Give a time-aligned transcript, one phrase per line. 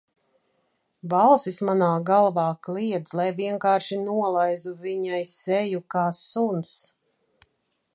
[1.13, 6.79] Balsis manā galvā kliedz, lai vienkārši nolaizu viņai seju kā suns.